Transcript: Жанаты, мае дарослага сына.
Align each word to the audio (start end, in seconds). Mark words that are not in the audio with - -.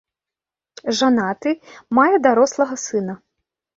Жанаты, 1.01 1.49
мае 1.99 2.15
дарослага 2.27 2.75
сына. 2.89 3.13